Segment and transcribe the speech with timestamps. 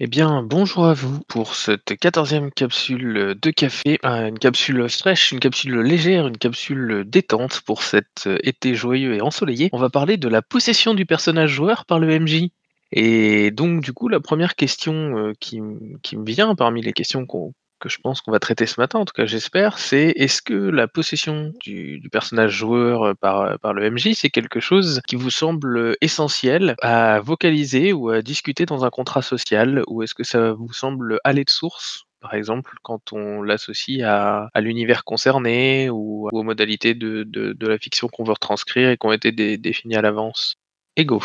[0.00, 5.32] Eh bien, bonjour à vous pour cette quatorzième capsule de café, euh, une capsule fraîche,
[5.32, 9.70] une capsule légère, une capsule détente pour cet euh, été joyeux et ensoleillé.
[9.72, 12.50] On va parler de la possession du personnage joueur par le MJ.
[12.92, 15.60] Et donc, du coup, la première question euh, qui,
[16.02, 18.98] qui me vient parmi les questions qu'on que je pense qu'on va traiter ce matin,
[18.98, 23.56] en tout cas j'espère, c'est est-ce que la possession du, personnage joueur euh, par, euh,
[23.56, 28.22] par le MJ, c'est quelque chose qui vous semble euh, essentiel à vocaliser ou à
[28.22, 32.04] discuter dans un contrat social, ou est-ce que ça vous semble aller de source?
[32.20, 38.08] Par exemple, quand on l'associe à, à l'univers concerné ou aux modalités de, la fiction
[38.08, 40.56] qu'on veut retranscrire et qui ont été dé- définies à l'avance.
[40.96, 41.22] Ego.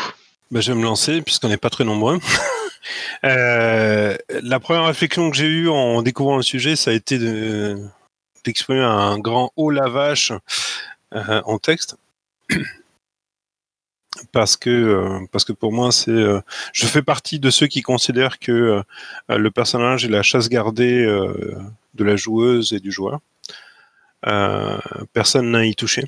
[0.54, 2.18] Bah, je vais me lancer puisqu'on n'est pas très nombreux.
[3.24, 7.78] Euh, la première réflexion que j'ai eue en découvrant le sujet, ça a été de-
[8.44, 10.32] d'exprimer un grand haut la vache
[11.14, 11.96] euh, en texte.
[14.32, 16.12] Parce que, euh, parce que pour moi, c'est,
[16.74, 18.82] je fais partie de ceux qui considèrent que
[19.30, 23.20] le personnage est la chasse gardée de la joueuse et du joueur.
[25.14, 26.04] Personne n'a y touché.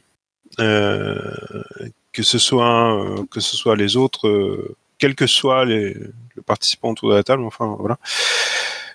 [2.17, 6.43] Que ce soit euh, que ce soit les autres, euh, quels que soient les, les
[6.47, 7.99] participants autour de la table, enfin voilà,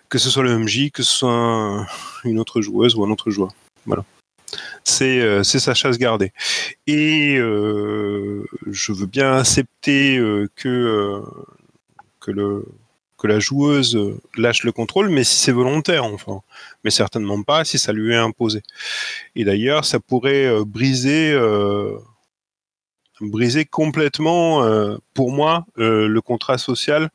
[0.10, 1.86] que ce soit le MJ, que ce soit un-
[2.24, 3.52] une autre joueuse ou un autre joueur,
[3.86, 4.04] voilà.
[4.84, 6.34] C'est euh, sa chasse gardée.
[6.88, 10.18] Et je veux bien accepter
[10.56, 11.22] que
[12.20, 12.66] que le
[13.20, 14.00] que la joueuse
[14.36, 16.42] lâche le contrôle, mais si c'est volontaire, enfin.
[16.84, 18.64] Mais certainement pas si ça lui est imposé.
[19.36, 21.32] Et d'ailleurs, ça pourrait briser
[23.30, 27.10] briser complètement, euh, pour moi, euh, le contrat social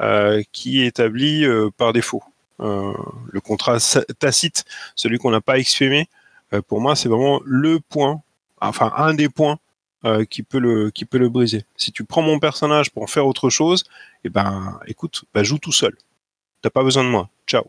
[0.00, 2.22] euh, qui est établi par défaut.
[2.58, 3.78] Le contrat
[4.18, 6.08] tacite, celui qu'on n'a pas exprimé,
[6.68, 8.22] pour moi, c'est vraiment le point,
[8.60, 9.58] enfin un des points
[10.30, 11.64] qui peut le briser.
[11.76, 13.84] Si tu prends mon personnage pour en faire autre chose,
[14.22, 15.96] et ben, écoute, bah, joue tout seul.
[16.62, 17.28] T'as pas besoin de moi.
[17.46, 17.64] Ciao,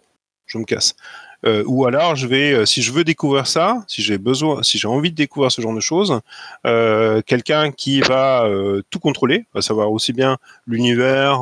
[0.46, 0.96] je me casse.
[1.46, 4.80] Euh, ou alors, je vais, euh, si je veux découvrir ça, si j'ai besoin, si
[4.80, 6.20] j'ai envie de découvrir ce genre de choses,
[6.66, 8.50] euh, quelqu'un qui va
[8.90, 11.42] tout contrôler, à savoir aussi bien l'univers,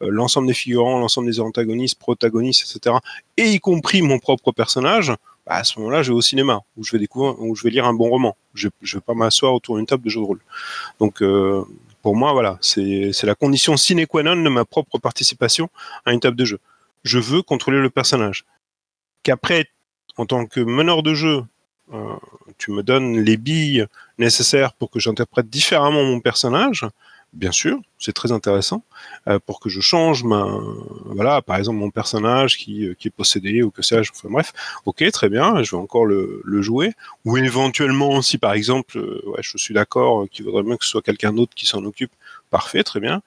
[0.00, 2.96] l'ensemble des figurants, l'ensemble des antagonistes, protagonistes, etc.,
[3.36, 5.12] et y compris mon propre personnage,
[5.46, 7.70] bah, à ce moment-là, je vais au cinéma, où je vais découvrir, où je vais
[7.70, 8.36] lire un bon roman.
[8.54, 10.40] Je ne vais pas m'asseoir autour d'une table de jeu de rôle.
[11.00, 11.22] Donc,
[12.02, 15.68] pour moi, voilà, c'est la condition sine qua non de ma propre participation
[16.04, 16.58] à une table de jeu.
[17.04, 18.44] Je veux contrôler le personnage.
[19.22, 19.66] Qu'après,
[20.16, 21.44] en tant que meneur de jeu,
[21.92, 22.16] euh,
[22.58, 23.86] tu me donnes les billes
[24.18, 26.86] nécessaires pour que j'interprète différemment mon personnage,
[27.32, 28.82] bien sûr, c'est très intéressant,
[29.28, 30.44] euh, pour que je change ma,
[31.06, 34.52] voilà, par exemple mon personnage qui, euh, qui est possédé ou que sais-je, enfin bref,
[34.86, 36.92] ok, très bien, je vais encore le, jouer,
[37.24, 39.00] ou éventuellement, si par exemple,
[39.40, 42.12] je suis d'accord, qu'il vaudrait bien que ce soit quelqu'un d'autre qui s'en occupe,
[42.50, 43.22] parfait, très bien,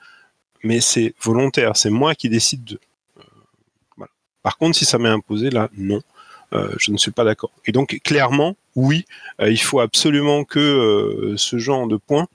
[0.64, 2.80] mais c'est volontaire, c'est moi qui décide de.
[4.46, 6.02] Par contre, si ça m'est imposé, là, non.
[6.54, 7.50] Euh, je ne suis pas d'accord.
[7.66, 9.06] Et donc, clairement, oui,
[9.42, 12.28] euh, il faut absolument que euh, ce genre de points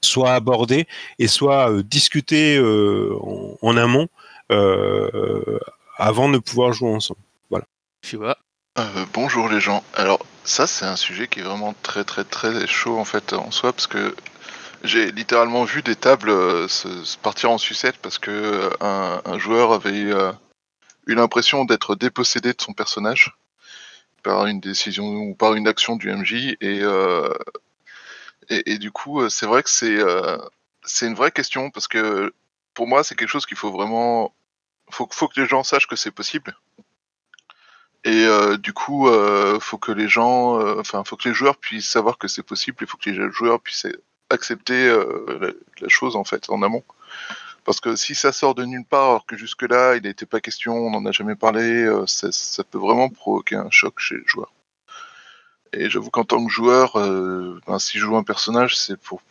[0.00, 0.86] soit abordé
[1.18, 4.06] et soit euh, discuté euh, en, en amont
[4.52, 5.58] euh,
[5.96, 7.20] avant de pouvoir jouer ensemble.
[7.50, 7.64] Voilà.
[8.02, 8.38] Tu vois
[8.78, 9.82] Euh, bonjour les gens.
[9.94, 13.50] Alors ça c'est un sujet qui est vraiment très très très chaud en fait en
[13.50, 14.14] soi parce que
[14.84, 19.20] j'ai littéralement vu des tables euh, se, se partir en sucette parce que euh, un,
[19.24, 20.32] un joueur avait euh,
[21.06, 23.36] eu l'impression d'être dépossédé de son personnage
[24.22, 27.32] par une décision ou par une action du MJ et euh,
[28.48, 30.38] et, et du coup euh, c'est vrai que c'est euh,
[30.84, 32.32] c'est une vraie question parce que
[32.74, 34.32] pour moi c'est quelque chose qu'il faut vraiment
[34.90, 36.56] faut, faut que les gens sachent que c'est possible
[38.04, 38.26] et
[38.58, 39.08] du coup,
[39.60, 42.78] faut que les gens, faut que les joueurs puissent savoir que c'est possible.
[42.80, 43.86] Il faut que les joueurs puissent
[44.28, 46.82] accepter la, chose en fait en amont.
[47.64, 50.74] Parce que si ça sort de nulle part, alors que jusque-là, il n'était pas question,
[50.74, 54.52] on n'en a jamais parlé, euh, ça, peut vraiment provoquer un choc chez les joueurs.
[55.72, 59.22] Et j'avoue qu'en tant que joueur, euh, ben, si je joue un personnage, c'est pour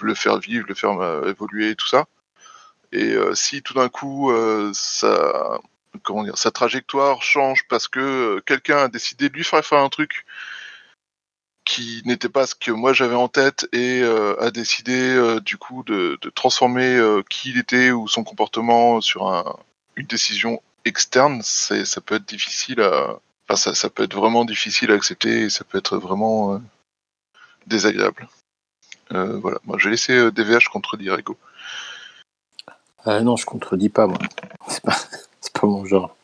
[0.00, 2.06] le faire vivre, le faire euh, évoluer, tout ça.
[2.92, 4.32] Et si tout d'un coup,
[4.72, 5.60] ça
[6.02, 9.88] comment dire, sa trajectoire change parce que quelqu'un a décidé de lui faire faire un
[9.88, 10.24] truc
[11.70, 15.56] qui n'était pas ce que moi j'avais en tête et euh, a décidé euh, du
[15.56, 19.56] coup de, transformer euh, qui il était ou son comportement sur un,
[19.94, 24.94] une décision externe, ça peut être difficile à, enfin ça, peut être vraiment difficile à
[24.94, 26.60] accepter et ça peut être vraiment
[27.68, 28.28] désagréable.
[29.10, 31.36] Voilà, moi j'ai laissé DVH contredire Ego.
[33.06, 34.18] Euh, non, je contredis pas moi.
[34.66, 34.96] C'est pas
[35.62, 36.16] mon genre.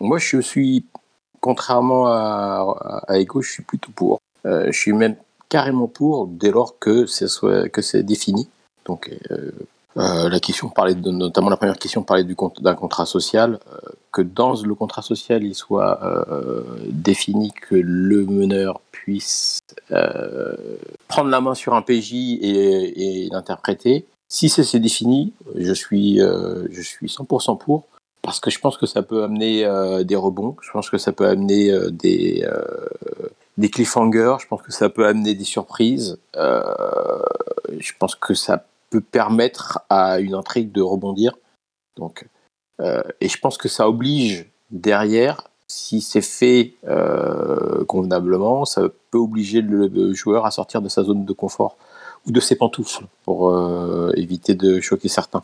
[0.00, 0.84] Moi, je suis
[1.44, 4.18] contrairement à, à Ego, je suis plutôt pour.
[4.46, 5.16] Euh, je suis même
[5.50, 7.04] carrément pour dès lors que
[7.68, 8.48] que c'est défini.
[8.86, 9.50] Donc euh,
[9.98, 13.58] euh, la question parlait notamment la première question parlait du d'un contrat social
[14.10, 16.00] que dans le contrat social il soit
[16.88, 19.60] défini que le meneur puisse
[21.08, 24.06] prendre la main sur un PJ et, et l'interpréter.
[24.28, 27.84] Si c'est défini, je suis je suis 100% pour
[28.24, 29.64] parce que je pense que ça peut amener
[30.04, 30.56] des rebonds.
[30.62, 32.44] Je pense que ça peut amener des
[33.56, 34.36] des cliffhangers.
[34.40, 36.18] Je pense que ça peut amener des surprises.
[36.34, 41.36] je pense que ça peut permettre à une intrigue de rebondir.
[41.96, 42.28] Donc,
[42.80, 49.18] euh, et je pense que ça oblige derrière, si c'est fait euh, convenablement, ça peut
[49.18, 51.76] obliger le, joueur à sortir de sa zone de confort
[52.26, 55.42] ou de ses pantoufles pour euh, éviter de choquer certains.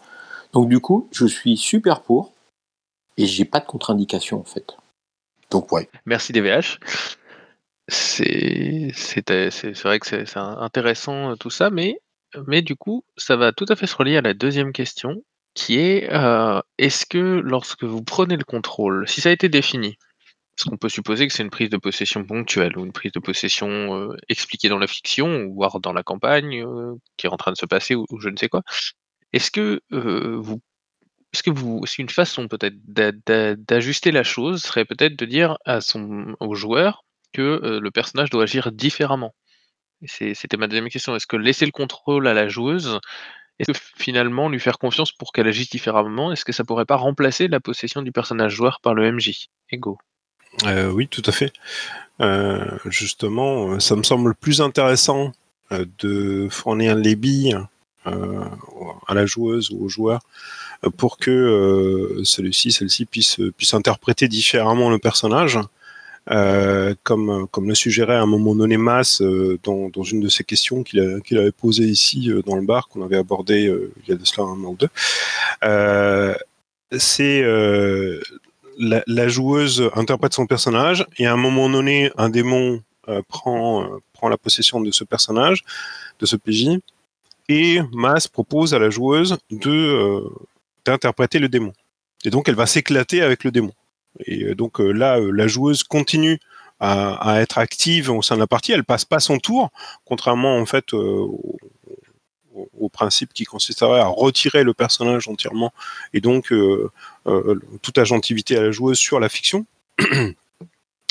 [0.52, 2.32] Donc du coup, je suis super pour
[3.20, 4.76] et j'ai pas de contre-indication en fait.
[5.50, 5.88] Donc ouais.
[6.06, 6.78] Merci DVH.
[7.88, 8.92] C'est
[9.82, 12.00] vrai que c'est intéressant tout ça, mais
[12.46, 15.24] mais du coup, ça va tout à fait se relier à la deuxième question,
[15.54, 19.98] qui est, euh, est-ce que lorsque vous prenez le contrôle, si ça a été défini,
[20.56, 23.20] parce qu'on peut supposer que c'est une prise de possession ponctuelle ou une prise de
[23.20, 27.36] possession, euh, expliquée dans la fiction, ou voire dans la campagne, euh, qui est en
[27.36, 28.62] train de se passer ou je ne sais quoi.
[29.32, 30.60] Est-ce que, vous
[31.32, 35.58] est-ce que vous est une façon peut-être d'ajuster la chose serait peut-être de dire
[36.40, 39.34] au joueur que, le personnage doit agir différemment?
[40.06, 41.14] c'était ma deuxième question.
[41.14, 43.00] Est-ce que laisser le contrôle à la joueuse,
[43.58, 46.96] est-ce que finalement lui faire confiance pour qu'elle agisse différemment, est-ce que ça pourrait pas
[46.96, 49.98] remplacer la possession du personnage joueur par le MJ Ego
[50.64, 51.52] euh, Oui, tout à fait.
[52.20, 55.32] Euh, justement, ça me semble plus intéressant
[55.72, 57.56] euh, de fournir les billes
[58.04, 60.20] à la joueuse ou au joueur
[60.96, 65.58] pour que celui-ci, celle-ci puisse, puisse interpréter différemment le personnage
[66.30, 70.28] euh, comme, comme le suggérait à un moment donné Mas euh, dans, dans, une de
[70.28, 74.12] ses questions qu'il avait posées ici euh, dans le bar, qu'on avait abordé il y
[74.12, 74.90] a de cela un an ou deux.
[76.98, 77.42] c'est
[78.78, 82.82] la, la, joueuse interprète son personnage et à un moment donné, un démon
[83.28, 85.64] prend, prend la possession de ce personnage,
[86.20, 86.78] de ce PJ,
[87.50, 90.22] et Mas propose à la joueuse de
[90.84, 91.72] d'interpréter le démon.
[92.24, 93.72] Et donc elle va s'éclater avec le démon.
[94.24, 96.38] Et euh, donc euh, là, euh, la joueuse continue
[96.82, 98.72] à, être active au sein de la partie.
[98.72, 99.68] Elle passe pas son tour,
[100.06, 101.58] contrairement en fait au,
[102.92, 105.72] principe qui consisterait à retirer le personnage entièrement
[106.12, 106.52] et donc
[107.82, 109.66] toute agentivité à la joueuse sur la fiction.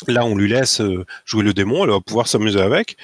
[0.07, 2.95] Là, on lui laisse euh, jouer le démon, elle va pouvoir s'amuser avec.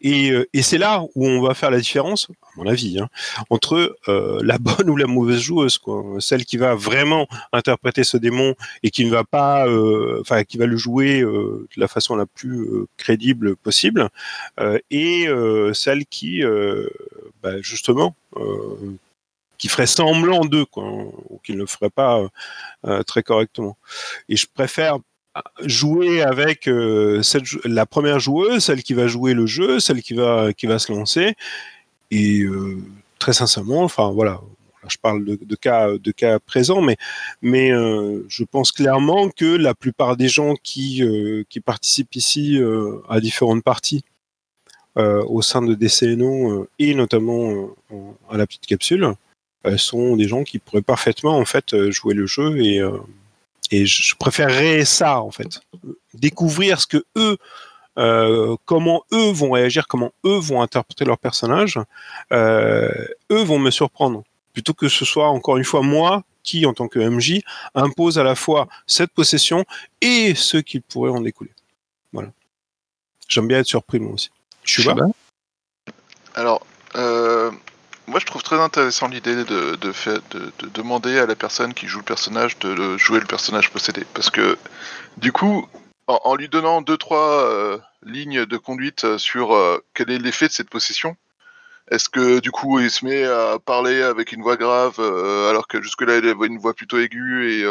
[0.00, 3.08] Et, euh, et c'est là où on va faire la différence, à mon avis, hein,
[3.50, 6.04] entre euh, la bonne ou la mauvaise joueuse, quoi.
[6.20, 8.54] Celle qui va vraiment interpréter ce démon
[8.84, 9.66] et qui ne va pas,
[10.20, 14.08] enfin, qui va le jouer de la façon la plus crédible possible,
[14.90, 15.26] et
[15.72, 16.42] celle qui,
[17.42, 18.14] bah, justement,
[19.58, 22.28] qui ferait semblant d'eux, ou qui ne le ferait pas
[23.06, 23.76] très correctement.
[24.28, 24.98] Et je préfère
[25.64, 27.22] jouer avec euh,
[27.64, 30.92] la première joueuse, celle qui va jouer le jeu, celle qui va, qui va se
[30.92, 31.34] lancer.
[32.10, 32.78] Et euh,
[33.18, 34.40] très sincèrement, enfin voilà,
[34.88, 36.96] je parle de, cas, de cas présents, mais,
[37.42, 41.02] mais euh, je pense clairement que la plupart des gens qui,
[41.48, 42.60] qui participent ici
[43.08, 44.04] à différentes parties
[44.94, 47.68] au sein de DCNO et notamment
[48.30, 49.12] à la petite capsule
[49.76, 52.80] sont des gens qui pourraient parfaitement en fait jouer le jeu et
[53.70, 55.60] et je préférerais ça en fait,
[56.14, 57.36] découvrir ce que eux,
[57.98, 61.78] euh, comment eux vont réagir, comment eux vont interpréter leur personnage,
[62.32, 62.90] euh,
[63.30, 66.88] eux vont me surprendre, plutôt que ce soit encore une fois moi qui, en tant
[66.88, 67.40] que MJ,
[67.74, 69.64] impose à la fois cette possession
[70.00, 71.50] et ce qui pourrait en découler.
[72.12, 72.30] Voilà.
[73.28, 74.30] J'aime bien être surpris moi aussi.
[74.62, 75.08] Je suis là.
[76.34, 76.65] Alors,
[78.06, 79.92] moi, je trouve très intéressant l'idée de, de,
[80.30, 84.04] de, demander à la personne qui joue le personnage de jouer le personnage possédé.
[84.14, 84.56] Parce que,
[85.16, 85.66] du coup,
[86.06, 90.52] en, lui donnant deux, trois euh, lignes de conduite sur euh, quel est l'effet de
[90.52, 91.16] cette possession,
[91.90, 95.66] est-ce que, du coup, il se met à parler avec une voix grave, euh, alors
[95.66, 97.64] que jusque-là, il avait une voix plutôt aiguë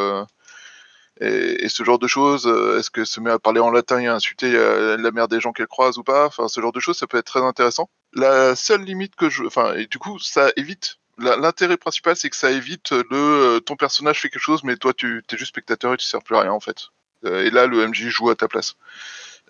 [1.22, 2.48] et ce genre de choses.
[2.48, 5.28] Euh, est-ce que se met à parler en latin et à insulter euh, la mère
[5.28, 6.26] des gens qu'elle croise ou pas?
[6.26, 7.90] Enfin, ce genre de choses, ça peut être très intéressant.
[8.16, 10.98] La seule limite que je, enfin, et du coup, ça évite.
[11.18, 14.94] L'intérêt principal, c'est que ça évite le euh, ton personnage fait quelque chose, mais toi,
[14.94, 16.90] tu es juste spectateur et tu sers plus à rien en fait.
[17.24, 18.76] et là, le MJ joue à ta place.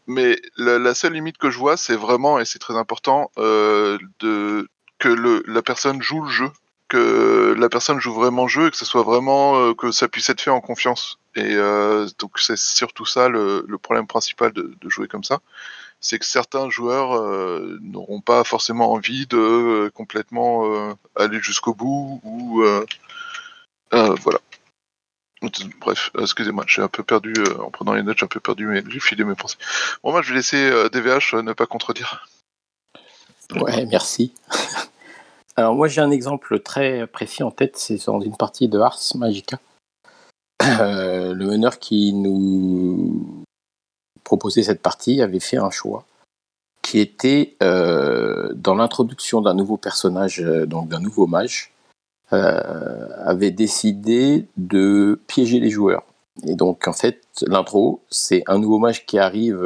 [0.07, 4.69] Mais la, seule limite que je vois, c'est vraiment, et c'est très important, de
[4.99, 6.51] que le, la personne joue le jeu
[6.87, 10.29] que la personne joue vraiment le jeu et que ce soit vraiment que ça puisse
[10.29, 15.07] être fait en confiance Et euh, donc c'est surtout ça le, problème principal de, jouer
[15.07, 15.39] comme ça,
[15.99, 22.21] c'est que certains joueurs euh, n'auront pas forcément envie de euh, complètement aller jusqu'au bout
[22.23, 22.63] ou
[23.91, 24.39] voilà.
[25.79, 28.83] Bref, excusez-moi, j'ai un peu perdu en prenant les notes, j'ai un peu perdu, mais
[28.87, 29.57] j'ai filé mes pensées.
[30.03, 32.27] Bon, moi je vais laisser DVH ne pas contredire.
[33.51, 34.33] Ouais, merci.
[35.57, 38.99] Alors moi j'ai un exemple très précis en tête, c'est dans une partie de Ars
[39.15, 39.59] Magica.
[40.79, 43.43] Euh, le meneur qui nous
[44.23, 46.05] proposait cette partie avait fait un choix
[46.81, 51.71] qui était euh, dans l'introduction d'un nouveau personnage, euh, donc d'un nouveau mage,
[52.31, 56.03] avait décidé de piéger les joueurs.
[56.45, 59.63] Et donc en fait l'intro, c'est un nouveau mage qui arrive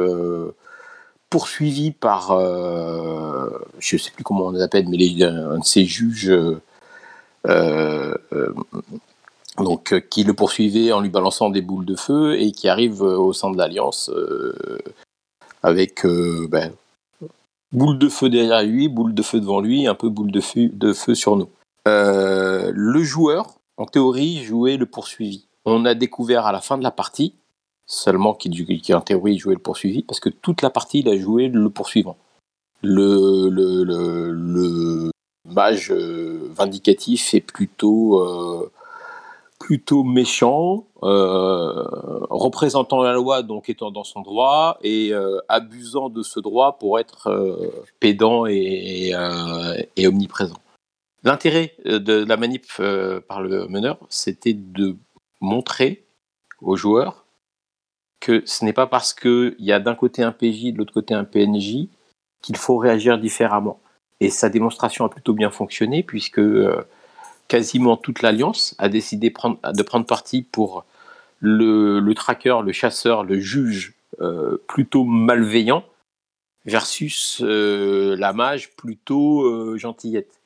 [1.30, 5.84] poursuivi par, je ne sais plus comment on les appelle, mais les, un de ces
[5.84, 6.32] juges
[9.58, 13.02] donc, euh, qui le poursuivait en lui balançant des boules de feu et qui arrive
[13.02, 14.78] euh, au sein de l'Alliance euh,
[15.62, 16.06] avec
[16.48, 16.72] ben,
[17.72, 20.68] boule de feu derrière lui, boule de feu devant lui, un peu boule de feu,
[20.72, 21.48] de feu sur nous.
[21.86, 25.46] Le joueur, en théorie, jouait le poursuivi.
[25.66, 27.34] On a découvert à la fin de la partie,
[27.86, 28.48] seulement qui,
[28.80, 31.68] qui en théorie jouait le poursuivi, parce que toute la partie, il a joué le
[31.68, 32.16] poursuivant.
[32.82, 33.50] Le,
[35.44, 38.70] mage vindicatif est plutôt
[39.70, 41.84] plutôt méchant, euh,
[42.28, 46.98] représentant la loi, donc étant dans son droit, et euh, abusant de ce droit pour
[46.98, 49.12] être euh, pédant et,
[49.96, 50.56] et, omniprésent.
[51.22, 52.66] L'intérêt de la manip
[53.28, 54.96] par le meneur, c'était de
[55.40, 56.04] montrer
[56.60, 57.24] aux joueurs
[58.18, 61.14] que ce n'est pas parce qu'il y a d'un côté un PJ, de l'autre côté
[61.14, 61.86] un PNJ,
[62.42, 63.78] qu'il faut réagir différemment.
[64.18, 66.40] Et sa démonstration a plutôt bien fonctionné, puisque
[67.50, 70.84] quasiment toute l'Alliance a décidé de prendre parti pour
[71.40, 75.84] le, le, tracker, le chasseur, le juge euh, plutôt malveillant
[76.64, 80.40] versus euh, la mage plutôt euh, gentillette.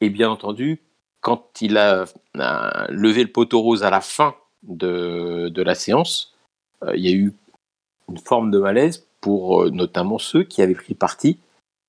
[0.00, 0.78] Et bien entendu,
[1.20, 2.04] quand il a,
[2.88, 6.36] levé le poteau rose à la fin de, de la séance,
[6.94, 7.32] il y a eu
[8.08, 11.38] une forme de malaise pour notamment ceux qui avaient pris parti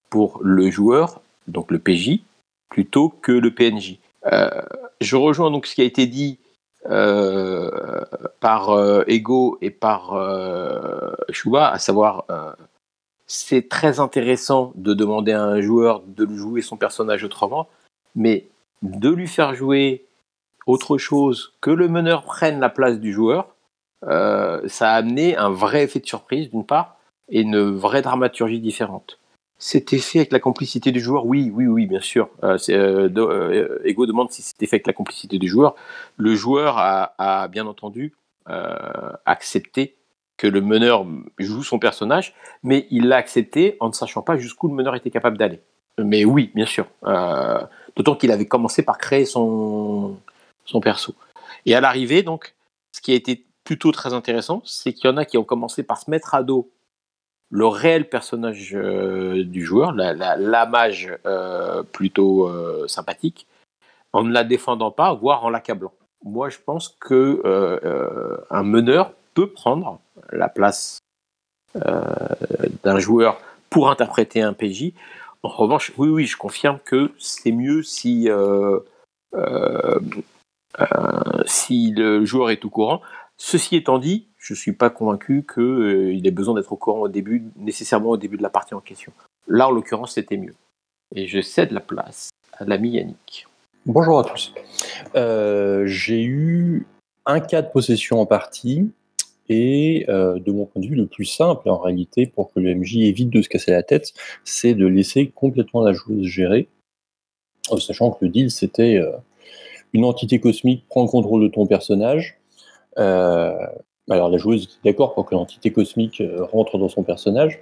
[0.09, 2.21] pour le joueur, donc le PJ,
[2.69, 3.99] plutôt que le PNJ.
[4.25, 4.61] Euh,
[5.01, 6.39] je rejoins donc ce qui a été dit
[6.85, 7.69] euh,
[8.39, 11.11] par euh, Ego et par euh,
[11.55, 12.25] à savoir
[13.27, 17.67] c'est très intéressant de demander à un joueur de jouer son personnage autrement,
[18.15, 18.47] mais
[18.81, 20.05] de lui faire jouer
[20.65, 23.49] autre chose que le meneur prenne la place du joueur,
[24.01, 26.97] ça a amené un vrai effet de surprise d'une part
[27.29, 29.19] et une vraie dramaturgie différente.
[29.61, 32.29] C'était fait avec la complicité du joueur Oui, oui, oui, bien sûr.
[32.43, 35.75] Euh, euh, euh, Ego demande si c'était fait avec la complicité du joueur.
[36.15, 38.15] Le joueur a, bien entendu
[39.25, 39.95] accepté
[40.37, 41.05] que le meneur
[41.37, 45.11] joue son personnage, mais il l'a accepté en ne sachant pas jusqu'où le meneur était
[45.11, 45.59] capable d'aller.
[45.99, 46.87] Mais oui, bien sûr.
[47.97, 50.17] D'autant qu'il avait commencé par créer son,
[50.63, 51.13] son perso.
[51.65, 52.55] Et à l'arrivée, donc,
[52.93, 55.83] ce qui a été plutôt très intéressant, c'est qu'il y en a qui ont commencé
[55.83, 56.71] par se mettre à dos
[57.49, 63.47] le réel personnage euh, du joueur, la, mage euh, plutôt euh, sympathique,
[64.13, 65.93] en ne la défendant pas, voire en l'accablant.
[66.23, 67.41] Moi, je pense que
[68.49, 69.99] un meneur peut prendre
[70.31, 70.99] la place
[71.73, 73.39] d'un joueur
[73.69, 74.91] pour interpréter un PJ.
[75.43, 78.29] En revanche, oui, oui, je confirme que c'est mieux si
[81.45, 83.01] si le joueur est au courant.
[83.41, 86.99] Ceci étant dit, je ne suis pas convaincu qu'il euh, ait besoin d'être au courant
[86.99, 89.13] au début, nécessairement au début de la partie en question.
[89.47, 90.55] Là, en l'occurrence, c'était mieux.
[91.15, 93.47] Et je cède la place à l'ami Yannick.
[93.85, 94.53] Bonjour à tous.
[95.15, 96.85] Euh, J'ai eu
[97.25, 98.91] un cas de possession en partie,
[99.47, 102.75] et euh, de mon point de vue, le plus simple en réalité pour que le
[102.75, 106.67] MJ évite de se casser la tête, c'est de laisser complètement la joueuse gérer,
[107.77, 109.01] sachant que le deal c'était
[109.93, 112.38] une entité cosmique prend le contrôle de ton personnage.
[112.99, 113.65] Euh,
[114.09, 117.59] alors la joueuse était d'accord pour que l'entité cosmique euh, rentre dans son personnage.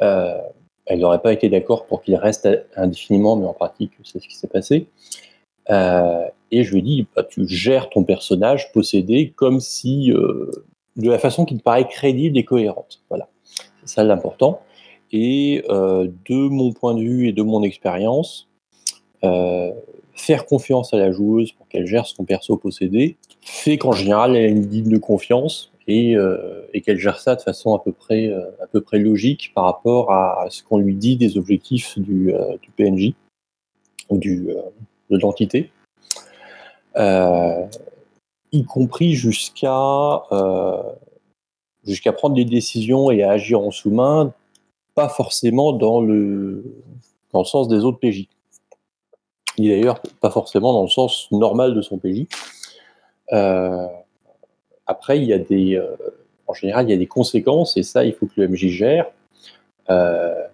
[0.00, 0.38] Euh,
[0.86, 4.36] elle n'aurait pas été d'accord pour qu'il reste indéfiniment, mais en pratique, c'est ce qui
[4.36, 4.88] s'est passé.
[6.52, 11.18] Et je lui ai dit, bah, tu gères ton personnage possédé comme si, de la
[11.20, 13.02] façon qui te paraît crédible et cohérente.
[13.08, 13.28] Voilà,
[13.84, 14.62] c'est ça l'important.
[15.12, 18.49] Et de mon point de vue et de mon expérience,
[19.24, 19.70] euh,
[20.14, 24.44] faire confiance à la joueuse pour qu'elle gère son perso possédé fait qu'en général elle
[24.44, 28.28] a une digne de confiance et, euh, qu'elle gère ça de façon à peu près,
[28.28, 28.42] euh,
[28.92, 32.32] logique par rapport à ce qu'on lui dit des objectifs du,
[32.76, 33.14] PNJ
[34.08, 34.62] ou de
[35.10, 35.70] l'entité.
[38.52, 40.22] y compris jusqu'à
[41.84, 44.32] jusqu'à prendre des décisions et à agir en sous-main,
[44.94, 46.64] pas forcément dans le,
[47.32, 48.28] dans le sens des autres PJ.
[49.58, 52.26] Est d'ailleurs pas forcément dans le sens normal de son PJ.
[53.32, 53.86] Euh,
[54.86, 55.96] après, il y a des, euh,
[56.46, 59.10] en général, il y a des conséquences et ça, il faut que le MJ gère.
[59.90, 60.46] Euh,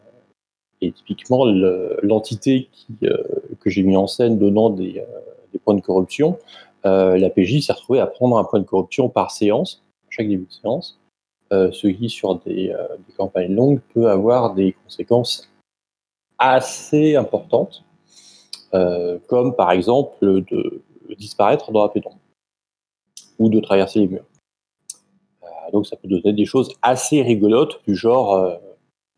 [0.81, 2.69] et typiquement, l'entité
[3.01, 5.03] que j'ai mis en scène donnant des,
[5.53, 6.39] des points de corruption,
[6.85, 10.53] la PJ s'est retrouvée à prendre un point de corruption par séance, chaque début de
[10.53, 10.99] séance.
[11.53, 15.49] Euh, ce qui, sur des, euh, des, campagnes longues, peut avoir des conséquences
[16.39, 17.86] assez importantes, euh,
[18.73, 20.83] comme par exemple de
[21.17, 22.19] disparaître dans la pénombre
[23.39, 24.25] ou de traverser les murs.
[25.73, 28.59] donc ça peut donner des choses assez rigolotes, du genre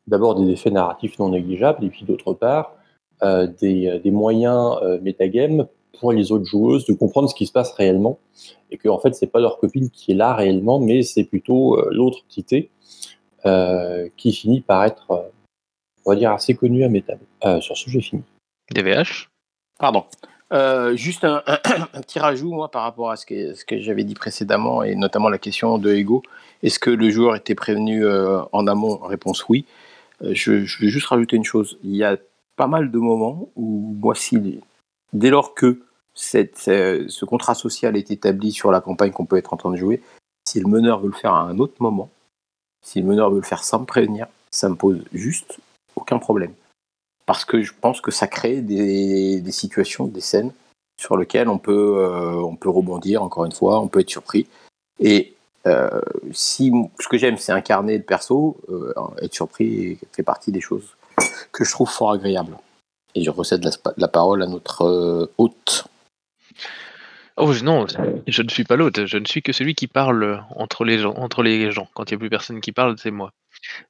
[0.07, 2.75] d'abord des effets narratifs non négligeables, et puis d'autre part
[3.23, 5.67] des, moyens métagame
[5.99, 8.19] pour les autres joueuses de comprendre ce qui se passe réellement
[8.71, 11.77] et que en fait c'est pas leur copine qui est là réellement, mais c'est plutôt
[11.77, 12.71] euh, l'autre entité
[13.47, 15.29] euh, qui finit par être, euh,
[16.05, 17.19] on va dire, assez connue à métal.
[17.61, 18.23] sur ce, j'ai fini.
[18.75, 19.29] DVH
[19.79, 20.05] Pardon.
[20.95, 21.43] juste un,
[22.01, 25.29] petit rajout moi, par rapport à ce que, ce que j'avais dit précédemment et notamment
[25.29, 26.23] la question de Ego.
[26.63, 28.97] Est-ce que le joueur était prévenu en amont?
[28.99, 29.65] Réponse oui.
[30.21, 31.79] Je, je, vais juste rajouter une chose.
[31.85, 32.17] Il y a
[32.57, 34.61] pas mal de moments où moi, si,
[35.13, 35.81] dès lors que
[36.19, 40.03] ce contrat social est établi sur la campagne qu'on peut être en train de jouer.
[40.49, 42.11] Si le meneur veut le faire à un autre moment,
[42.85, 45.59] si le meneur veut le faire sans me prévenir, ça me pose juste
[45.95, 46.53] aucun problème.
[47.29, 50.51] Parce que je pense que ça crée des, situations, des scènes
[50.99, 54.47] sur lesquelles on peut, euh, on peut rebondir, encore une fois, on peut être surpris.
[54.99, 55.35] Et
[55.67, 56.01] euh,
[56.33, 60.97] si ce que j'aime, c'est incarner le perso, euh, être surpris fait partie des choses
[61.53, 62.57] que je trouve fort agréables.
[63.15, 63.69] Et je recède
[63.99, 65.87] la, parole à notre hôte.
[67.37, 67.87] Oh non,
[68.27, 71.13] je ne suis pas l'autre, je ne suis que celui qui parle entre les gens.
[71.13, 71.91] Entre les gens.
[71.93, 73.33] Quand il n'y a plus personne qui parle, c'est moi.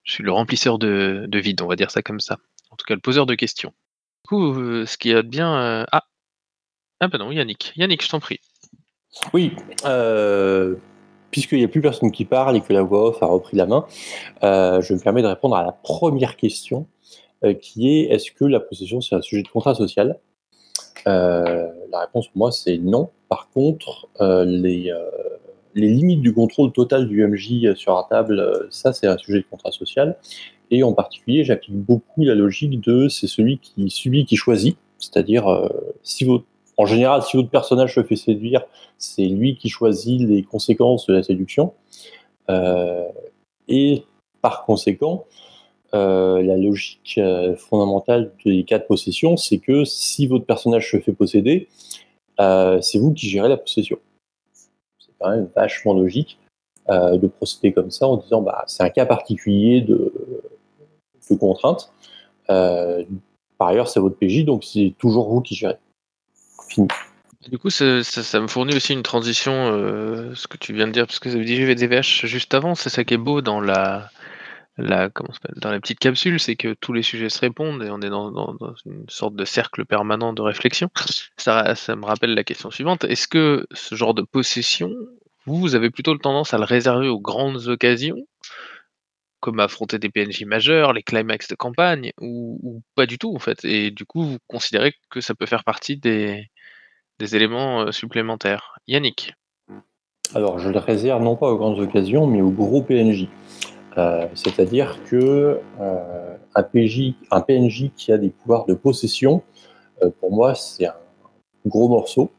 [0.03, 2.39] Je suis le remplisseur de, vide, on va dire ça comme ça.
[2.71, 3.73] En tout cas, le poseur de questions.
[4.25, 5.55] Du coup, euh, ce qui est bien.
[5.55, 6.05] Euh, ah
[7.01, 7.73] Ah bah non, Yannick.
[7.77, 8.41] Yannick, je t'en prie.
[9.33, 10.77] Oui, euh,
[11.31, 13.67] puisqu'il n'y a plus personne qui parle et que la voix off a repris la
[13.67, 13.87] main,
[14.43, 16.87] je me permets de répondre à la première question,
[17.61, 20.21] qui est est-ce que la possession c'est un sujet de contrat social?
[21.07, 23.11] La réponse pour moi, c'est non.
[23.29, 24.93] Par contre, les,
[25.75, 29.47] les limites du contrôle total du MJ sur la table, ça, c'est un sujet de
[29.51, 30.19] contrat social.
[30.71, 34.77] Et en particulier, j'applique beaucoup la logique de c'est celui qui subit qui choisit.
[34.99, 35.45] C'est-à-dire,
[36.23, 36.45] votre,
[36.77, 38.63] en général, si votre personnage se fait séduire,
[38.99, 41.73] c'est lui qui choisit les conséquences de la séduction.
[43.69, 44.03] et
[44.43, 45.25] par conséquent,
[45.95, 50.99] euh, la logique euh, fondamentale des cas de possession, c'est que si votre personnage se
[51.01, 51.69] fait posséder,
[52.41, 53.99] euh, c'est vous qui gérez la possession.
[54.99, 56.39] C'est quand même vachement logique
[56.91, 60.11] de procéder comme ça en disant bah, c'est un cas particulier de,
[61.31, 61.93] de contrainte.
[62.47, 65.77] par ailleurs, c'est votre PJ, donc c'est toujours vous qui gérez.
[66.69, 66.89] Fini.
[67.49, 69.53] Du coup, ça, me fournit aussi une transition,
[70.35, 72.91] ce que tu viens de dire, parce que vous avez dit VDVH juste avant, c'est
[72.91, 74.11] ça qui est beau dans la,
[74.79, 78.57] dans la petite capsule, c'est que tous les sujets se répondent et on est dans,
[78.87, 80.89] une sorte de cercle permanent de réflexion.
[81.37, 83.05] Ça, ça me rappelle la question suivante.
[83.05, 84.93] Est-ce que ce genre de possession,
[85.47, 88.19] vous, vous avez plutôt tendance à le réserver aux grandes occasions,
[89.41, 93.65] comme affronter des PNJ majeurs, les climax de campagne, ou, pas du tout en fait
[93.65, 96.49] Et du coup, vous considérez que ça peut faire partie des,
[97.21, 99.35] éléments euh, supplémentaires Yannick
[100.35, 103.29] alors, je le réserve non pas aux grandes occasions, mais aux gros PNJ.
[103.97, 106.63] Euh, c'est-à-dire que euh, un,
[107.41, 109.43] PNJ qui a des pouvoirs de possession,
[110.21, 110.95] pour moi, c'est un
[111.65, 112.31] gros morceau.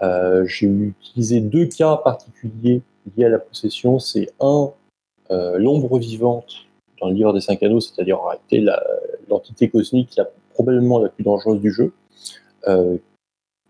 [0.00, 2.80] J'ai utilisé deux cas particuliers
[3.14, 3.98] liés à la possession.
[3.98, 4.70] C'est un,
[5.56, 6.66] l'ombre vivante
[7.00, 8.64] dans le livre des cinq anneaux, c'est-à-dire en réalité
[9.28, 10.20] l'entité cosmique
[10.54, 11.92] probablement la plus dangereuse du jeu.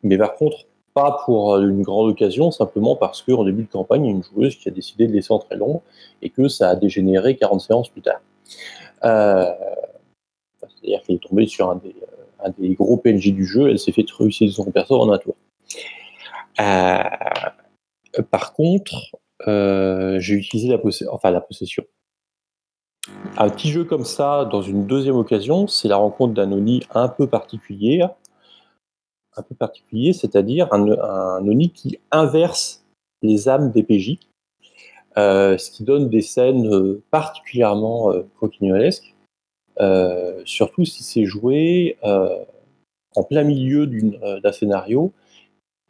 [0.03, 4.07] mais par contre, pas pour une grande occasion, simplement parce qu'en début de campagne, il
[4.07, 5.83] y a une joueuse qui a décidé de laisser entrer l'ombre
[6.23, 8.21] et que ça a dégénéré 40 séances plus tard.
[9.05, 9.53] Euh,
[10.61, 11.81] c'est-à-dire qu'elle est tombée sur un
[12.59, 15.35] des, gros PNJ du jeu, elle s'est fait réussir son perso en un tour.
[16.61, 17.03] Euh,
[18.31, 18.95] par contre,
[19.49, 21.85] euh, j'ai utilisé la, possession.
[23.37, 27.09] Un petit jeu comme ça, dans une deuxième occasion, c'est la rencontre d'un Oni un
[27.09, 28.05] peu particulier,
[29.37, 32.85] un peu particulier, c'est-à-dire un, un, Oni qui inverse
[33.23, 34.19] les âmes des PJ,
[35.17, 38.25] euh, ce qui donne des scènes euh, particulièrement euh,
[40.45, 45.13] surtout si c'est joué en plein milieu d'un scénario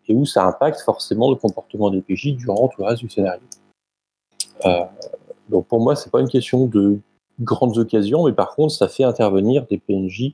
[0.09, 3.41] et où ça impacte forcément le comportement des PJ durant tout le reste du scénario.
[4.65, 4.85] Euh,
[5.49, 6.99] donc pour moi, c'est pas une question de
[7.41, 10.33] grandes occasions, mais par contre, ça fait intervenir des PNJ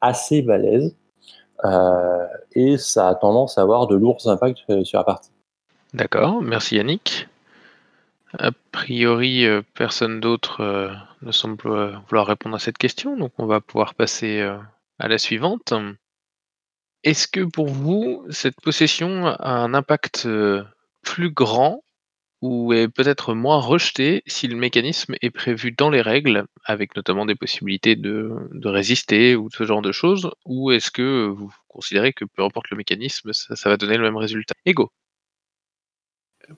[0.00, 0.96] assez balèzes
[1.64, 5.30] euh, et ça a tendance à avoir de lourds impacts euh, sur la partie.
[5.92, 7.28] D'accord, merci Yannick.
[8.36, 10.90] A priori, personne d'autre
[11.22, 14.40] ne semble vouloir répondre à cette question, donc on va pouvoir passer
[14.98, 15.72] à la suivante.
[17.04, 20.26] Est-ce que pour vous, cette possession a un impact
[21.02, 21.84] plus grand
[22.44, 27.24] ou est peut-être moins rejeté si le mécanisme est prévu dans les règles, avec notamment
[27.24, 32.26] des possibilités de, résister ou ce genre de choses, ou est-ce que vous considérez que
[32.26, 34.54] peu importe le mécanisme, ça, va donner le même résultat?
[34.66, 34.90] Ego.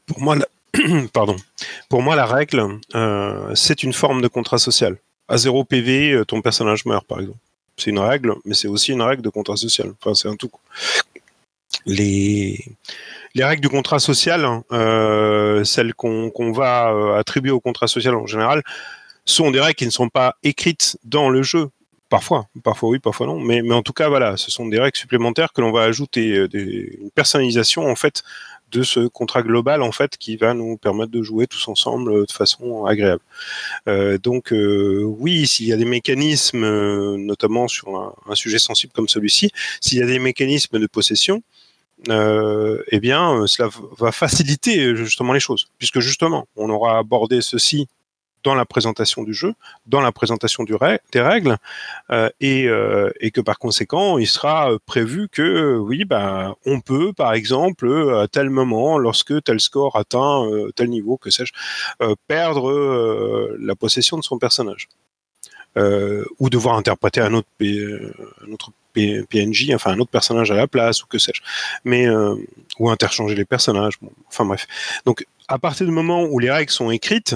[0.07, 0.47] Pour moi, la...
[1.89, 4.99] Pour moi, la règle, euh, c'est une forme de contrat social.
[5.29, 7.39] À 0 PV, ton personnage meurt, par exemple.
[7.77, 9.93] C'est une règle, mais c'est aussi une règle de contrat social.
[10.01, 10.51] Enfin, c'est un tout.
[11.85, 12.65] Les,
[13.35, 18.15] les règles du contrat social, hein, euh, celles qu'on va euh, attribuer au contrat social
[18.15, 18.63] en général,
[19.25, 21.69] sont des règles qui ne sont pas écrites dans le jeu.
[22.09, 24.97] Parfois, parfois oui, parfois non, mais, mais en tout cas, voilà, ce sont des règles
[24.97, 28.23] supplémentaires que l'on va ajouter, euh, des, une personnalisation en fait
[28.73, 32.33] de ce contrat global en fait qui va nous permettre de jouer tous ensemble de
[32.33, 33.23] façon agréable.
[33.89, 38.59] Euh, donc euh, oui, s'il y a des mécanismes, euh, notamment sur un, un, sujet
[38.59, 39.51] sensible comme celui-ci,
[39.81, 41.43] s'il y a des mécanismes de possession,
[42.09, 46.99] euh, eh bien, euh, cela va faciliter euh, justement les choses, puisque justement, on aura
[46.99, 47.89] abordé ceci
[48.47, 49.55] dans la présentation du jeu,
[49.87, 51.57] dans la présentation des règles,
[52.11, 57.13] euh, et, euh, et, que par conséquent, il sera prévu que oui, bah, on peut,
[57.13, 57.91] par exemple,
[58.23, 61.53] à tel moment, lorsque tel score atteint euh, tel niveau, que sais-je,
[62.29, 64.89] perdre la possession de son personnage.
[66.39, 67.49] ou devoir interpréter un autre,
[68.95, 71.43] PNJ, enfin un autre personnage à la place ou que sais-je,
[71.85, 72.37] mais euh,
[72.79, 73.99] ou interchanger les personnages.
[74.29, 74.67] Enfin bref.
[75.05, 77.35] Donc à partir du moment où les règles sont écrites,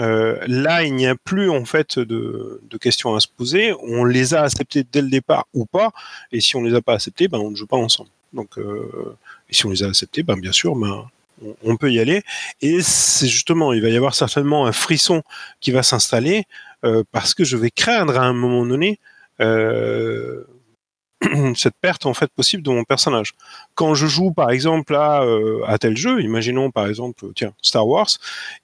[0.00, 3.74] euh, là il n'y a plus en fait de, de, questions à se poser.
[3.82, 5.90] On les a acceptées dès le départ ou pas,
[6.32, 8.10] et si on les a pas acceptées, ben on ne joue pas ensemble.
[8.32, 9.16] Donc euh,
[9.48, 11.06] et si on les a acceptées, ben bien sûr, ben
[11.44, 12.22] on, on peut y aller.
[12.60, 15.22] Et c'est justement, il va y avoir certainement un frisson
[15.60, 16.44] qui va s'installer
[16.84, 19.00] euh, parce que je vais craindre à un moment donné
[19.40, 20.44] euh,
[21.56, 23.32] cette perte en fait possible de mon personnage.
[23.74, 28.10] Quand je joue par exemple à, euh, tel jeu, imaginons par exemple tiens Star Wars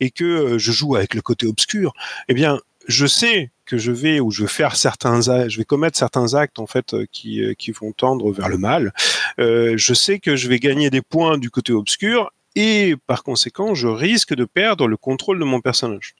[0.00, 1.92] et que euh, je joue avec le côté obscur,
[2.28, 5.98] eh bien je sais que je vais ou je vais faire certains je vais commettre
[5.98, 8.92] certains actes en fait euh, qui, euh, qui vont tendre vers le mal.
[9.38, 13.74] Euh, je sais que je vais gagner des points du côté obscur et par conséquent
[13.74, 16.14] je risque de perdre le contrôle de mon personnage.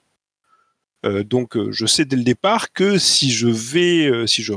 [1.05, 4.53] Euh, donc je sais dès le départ que si je vais si je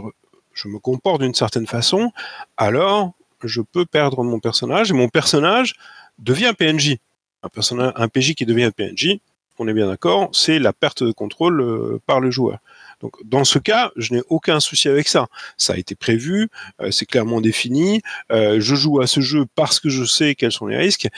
[0.58, 2.12] je me comporte d'une certaine façon,
[2.56, 3.12] alors
[3.44, 5.74] je peux perdre mon personnage et mon personnage
[6.18, 6.96] devient PNJ.
[7.42, 9.20] Un, PJ qui devient PNJ,
[9.58, 12.58] on est bien d'accord, c'est la perte de contrôle euh, par le joueur.
[13.00, 15.26] Donc dans ce cas, je n'ai aucun souci avec ça.
[15.56, 16.48] Ça a été prévu,
[16.80, 18.02] euh, c'est clairement défini.
[18.32, 21.08] Euh, je joue à ce jeu parce que je sais quels sont les risques.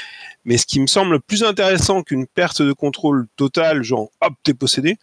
[0.45, 4.55] Mais ce qui me semble plus intéressant qu'une perte de contrôle totale, genre hop, t'es
[4.55, 4.97] possédé,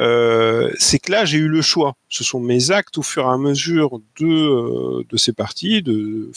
[0.00, 1.94] euh, c'est que là j'ai eu le choix.
[2.08, 6.30] Ce sont mes actes au fur et à mesure de, euh, ces parties, de,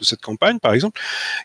[0.00, 1.00] cette campagne par exemple,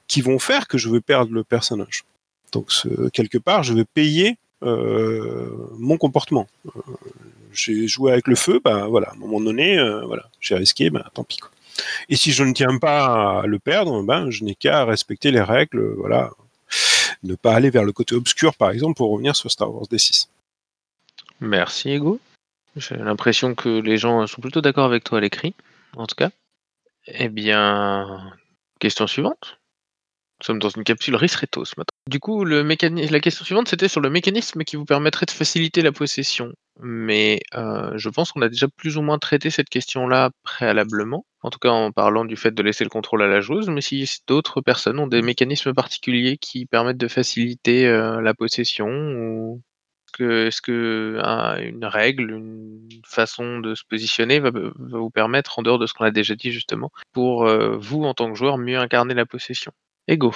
[0.07, 2.03] qui vont faire que je vais perdre le personnage.
[2.51, 2.71] Donc
[3.13, 6.47] quelque part, je vais payer mon comportement.
[6.65, 6.81] Euh,
[7.51, 10.89] j'ai joué avec le feu, ben voilà, à un moment donné, euh, voilà, j'ai risqué,
[10.89, 11.39] ben tant pis.
[12.09, 15.41] Et si je ne tiens pas à le perdre, ben je n'ai qu'à respecter les
[15.41, 16.31] règles, voilà,
[17.23, 20.27] ne pas aller vers le côté obscur par exemple pour revenir sur Star Wars D6.
[21.39, 22.19] Merci Ego.
[22.75, 25.53] J'ai l'impression que les gens sont plutôt d'accord avec toi à l'écrit,
[25.95, 26.31] en tout cas.
[27.05, 28.33] Eh bien,
[28.79, 29.59] question suivante.
[30.43, 31.85] Nous sommes dans une capsule Risretos maintenant.
[32.09, 35.31] Du coup, le mécanisme, la question suivante, c'était sur le mécanisme qui vous permettrait de
[35.31, 36.51] faciliter la possession.
[36.81, 41.49] Mais euh, je pense qu'on a déjà plus ou moins traité cette question-là préalablement, en
[41.49, 44.05] tout cas en parlant du fait de laisser le contrôle à la joueuse, mais si
[44.27, 49.61] d'autres personnes ont des mécanismes particuliers qui permettent de faciliter euh, la possession, ou
[50.19, 55.61] est-ce que un, une règle, une façon de se positionner va, va, vous permettre, en
[55.61, 58.57] dehors de ce qu'on a déjà dit justement, pour euh, vous en tant que joueur,
[58.57, 59.71] mieux incarner la possession?
[60.07, 60.33] Ego.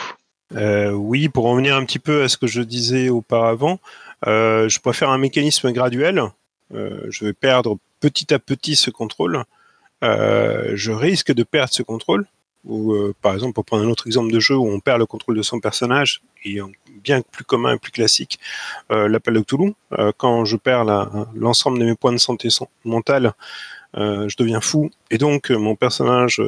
[0.56, 3.80] Euh, oui, pour revenir un petit peu à ce que je disais auparavant,
[4.26, 6.24] euh, je préfère un mécanisme graduel.
[6.74, 9.44] Euh, je vais perdre petit à petit ce contrôle.
[10.02, 12.26] Je risque de perdre ce contrôle.
[12.66, 15.38] Ou par exemple, pour prendre un autre exemple de jeu où on perd le contrôle
[15.38, 16.60] de son personnage, et
[17.02, 18.40] bien plus commun et plus classique,
[18.90, 19.74] l'appel de Cthulhu.
[20.18, 20.84] quand je perds
[21.34, 22.50] l'ensemble de mes points de santé
[22.84, 23.34] mentale,
[23.96, 26.42] je deviens fou, et donc mon personnage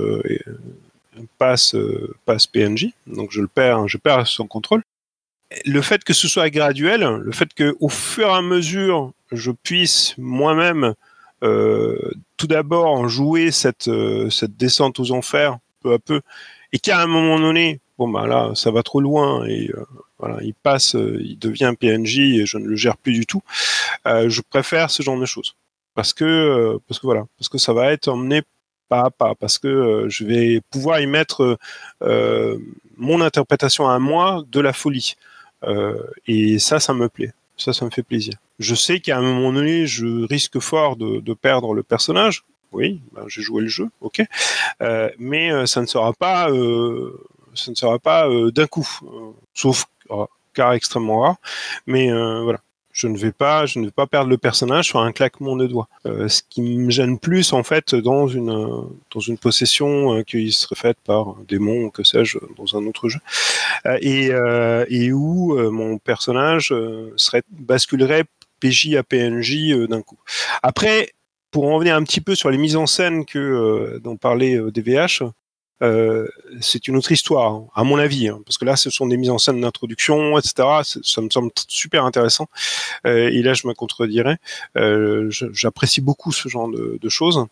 [1.37, 4.83] passe, euh, passe PNJ, donc je le perds, je perds son contrôle.
[5.65, 9.51] Le fait que ce soit graduel, le fait que au fur et à mesure je
[9.51, 10.93] puisse moi-même
[11.41, 13.89] tout d'abord jouer cette,
[14.29, 16.21] cette descente aux enfers peu à peu,
[16.73, 19.71] et qu'à un moment donné, bon bah là ça va trop loin et
[20.19, 23.41] voilà, il passe, il devient PNJ et je ne le gère plus du tout.
[24.05, 25.55] je préfère ce genre de choses
[25.95, 28.43] parce que parce que voilà, parce que ça va être emmené
[28.89, 31.57] pas à pas, parce que je vais pouvoir y mettre
[32.97, 35.15] mon interprétation à moi de la folie.
[36.27, 37.33] et ça, ça me plaît.
[37.59, 38.35] Ça, ça me fait plaisir.
[38.57, 42.45] Je sais qu'à un moment donné, je risque fort de, perdre le personnage.
[42.71, 44.21] Oui, ben, j'ai joué le jeu, ok.
[44.81, 47.19] Euh, mais euh, ça ne sera pas, euh,
[47.55, 48.87] ça ne sera pas d'un coup,
[49.53, 49.85] sauf
[50.53, 51.35] cas extrêmement rare.
[51.85, 52.59] Mais voilà,
[52.99, 55.67] je ne vais pas, je ne vais pas perdre le personnage sur un claquement de
[55.67, 55.87] doigts.
[56.05, 58.49] ce qui me gêne plus en fait dans une
[59.11, 63.07] dans une possession qui serait faite par un démon ou que sais-je dans un autre
[63.07, 63.19] jeu
[64.01, 64.31] et
[64.89, 66.73] et où mon personnage
[67.15, 68.25] serait basculerait
[68.59, 70.17] PJ à PNJ d'un coup.
[70.61, 71.13] Après,
[71.51, 74.55] pour en revenir un petit peu sur les mises en scène que euh, dont parlait
[74.55, 75.23] euh, DVH,
[75.81, 76.27] euh,
[76.59, 79.17] c'est une autre histoire, hein, à mon avis, hein, parce que là, ce sont des
[79.17, 80.67] mises en scène d'introduction, etc.
[80.83, 82.47] Ça me semble super intéressant.
[83.05, 84.37] Euh, et là, je me contredirais.
[84.77, 87.45] Euh, J'apprécie beaucoup ce genre de, choses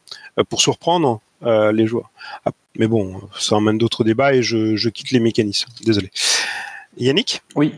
[0.49, 2.11] pour surprendre les joueurs.
[2.45, 5.69] Ah, mais bon, ça emmène d'autres débats et je, je, quitte les mécanismes.
[5.83, 6.11] Désolé.
[6.97, 7.41] Yannick?
[7.55, 7.73] Oui,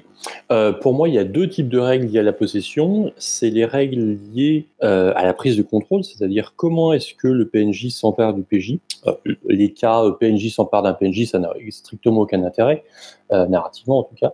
[0.81, 3.13] pour moi, il y a deux types de règles liées à la possession.
[3.17, 7.89] C'est les règles liées à la prise de contrôle, c'est-à-dire comment est-ce que le PNJ
[7.89, 8.79] s'empare du PJ.
[9.07, 9.13] Euh,
[9.45, 12.83] les cas PNJ s'empare d'un PNJ, ça n'a strictement aucun intérêt,
[13.31, 14.33] narrativement en tout cas,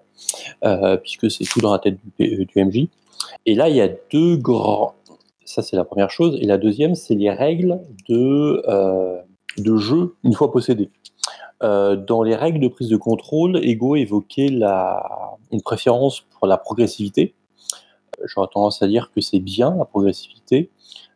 [0.98, 2.88] puisque c'est tout dans la tête du, du, MJ.
[3.46, 4.96] Et là, il y a deux grands...
[5.44, 6.38] Ça, c'est la première chose.
[6.42, 8.64] Et la deuxième, c'est les règles de,
[9.58, 10.90] de jeu une fois possédé.
[11.64, 16.58] Euh, dans les règles de prise de contrôle, Ego évoquait la, une préférence pour la
[16.58, 17.34] progressivité.
[18.20, 20.70] Euh, j'aurais tendance à dire que c'est bien la progressivité,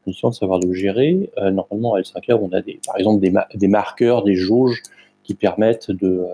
[0.06, 1.30] question de savoir le gérer.
[1.38, 4.82] Euh, normalement, à L5R, on a des, par exemple des, des, marqueurs, des jauges
[5.24, 6.26] qui permettent de,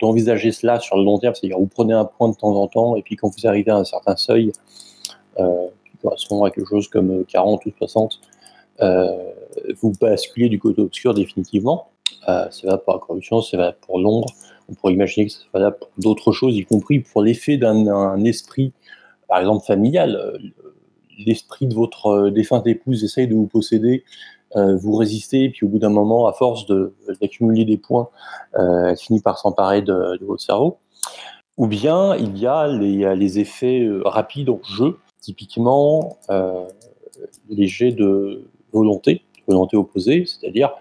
[0.00, 1.34] d'envisager cela sur le long terme.
[1.34, 3.76] C'est-à-dire, vous prenez un point de temps en temps, et puis quand vous arrivez à
[3.76, 4.52] un certain seuil,
[5.36, 8.20] qui correspond à quelque chose comme 40 ou 60,
[9.80, 11.90] vous basculez du côté obscur définitivement.
[12.28, 14.28] Euh, c'est valable pour la corruption, c'est valable pour l'ombre.
[14.68, 18.72] On pourrait imaginer que c'est valable pour d'autres choses, y compris pour l'effet d'un esprit,
[19.28, 20.40] par exemple familial.
[21.20, 24.04] Euh, l'esprit de votre euh, défunte épouse essaye de vous posséder,
[24.56, 26.66] vous résistez, et puis au bout d'un moment, à force
[27.20, 28.08] d'accumuler des points,
[28.54, 30.78] elle finit par s'emparer de, votre cerveau.
[31.56, 36.18] Ou bien il y a les, effets rapides en jeu, typiquement
[37.48, 40.72] les jets de volonté, volonté opposée, c'est-à-dire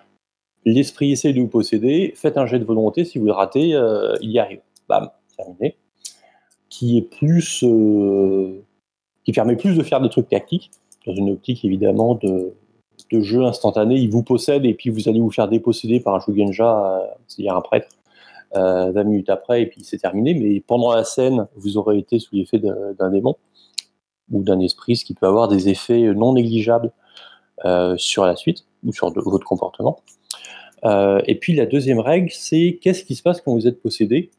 [0.65, 4.15] L'esprit essaie de vous posséder, faites un jet de volonté, si vous le ratez, euh,
[4.21, 4.62] il y arrive.
[4.88, 5.78] Bam, terminé.
[6.69, 7.63] Qui est plus.
[7.63, 8.62] Euh,
[9.30, 10.72] qui permet plus de faire des trucs tactiques,
[11.06, 12.52] dans une optique évidemment de,
[13.12, 13.96] jeu instantané.
[13.96, 17.56] Il vous possède et puis vous allez vous faire déposséder par un Shugenja, euh, c'est-à-dire
[17.56, 17.88] un prêtre,
[18.56, 20.34] 20 minutes après, et puis c'est terminé.
[20.34, 23.36] Mais pendant la scène, vous aurez été sous l'effet d'un démon
[24.32, 26.92] ou d'un esprit, ce qui peut avoir des effets non négligeables
[27.98, 30.00] sur la suite ou sur votre comportement.
[30.86, 34.32] Euh, et puis la deuxième règle, c'est qu'est-ce qui se passe quand vous êtes possédé?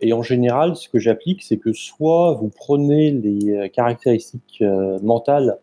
[0.00, 4.98] Et en général, ce que j'applique, c'est que soit vous prenez les euh, caractéristiques euh,
[5.02, 5.58] mentales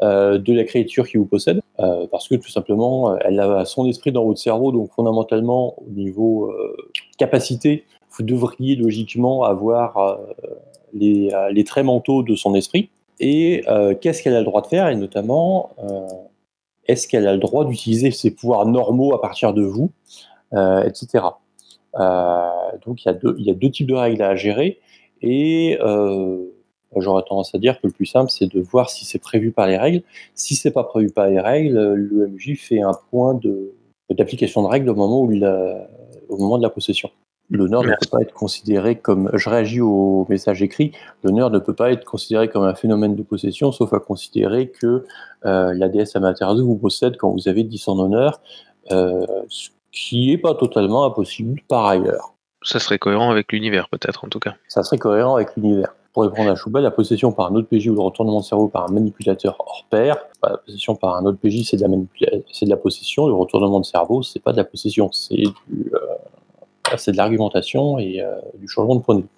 [0.00, 1.60] de la créature qui vous possède,
[2.10, 6.52] parce que tout simplement, elle a son esprit dans votre cerveau, donc fondamentalement, au niveau
[7.18, 10.18] capacité, vous devriez logiquement avoir
[10.92, 12.90] les, traits mentaux de son esprit.
[13.20, 13.62] Et
[14.00, 14.88] qu'est-ce qu'elle a le droit de faire?
[14.88, 15.70] Et notamment,
[16.86, 19.90] est-ce qu'elle a le droit d'utiliser ses pouvoirs normaux à partir de vous,
[20.54, 21.24] euh, etc.
[21.96, 22.48] Euh,
[22.86, 24.80] donc il y, a deux, types de règles à gérer
[25.20, 26.38] et euh,
[26.96, 29.66] j'aurais tendance à dire que le plus simple c'est de voir si c'est prévu par
[29.66, 30.02] les règles.
[30.34, 33.38] Si c'est pas prévu par les règles, l'EMJ fait un point
[34.10, 35.32] d'application de, règles au moment, où
[36.28, 37.10] au moment de la possession.
[37.52, 39.30] L'honneur ne peut pas être considéré comme.
[39.34, 40.92] Je réagis au message écrit.
[41.22, 45.04] L'honneur ne peut pas être considéré comme un phénomène de possession, sauf à considérer que
[45.44, 48.40] euh, la déesse Amaterasu vous possède quand vous avez 10 en honneur,
[48.90, 49.26] euh,
[49.92, 52.34] qui n'est pas totalement impossible par ailleurs.
[52.62, 54.54] Ça serait cohérent avec l'univers, peut-être, en tout cas.
[54.68, 55.94] Ça serait cohérent avec l'univers.
[56.12, 58.68] Pour répondre à Chouba, la possession par un autre PJ ou le retournement de cerveau
[58.68, 61.88] par un manipulateur hors pair, bah, la possession par un autre PJ, c'est de, la
[61.88, 66.96] de la possession, le retournement de cerveau, c'est pas de la possession, c'est du, euh,
[67.12, 69.28] de l'argumentation et euh, du changement de point de vue.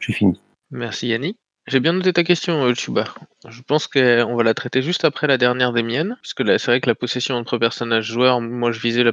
[0.00, 0.40] J'ai fini.
[0.70, 1.36] Merci Yannick.
[1.68, 3.04] J'ai bien noté ta question, euh, Chuba.
[3.48, 6.58] Je pense qu'on va la traiter juste après la dernière des miennes, parce que là,
[6.58, 9.12] c'est vrai que la possession entre personnages joueurs, moi je visais la,